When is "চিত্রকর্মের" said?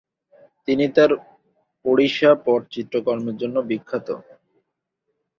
2.73-3.35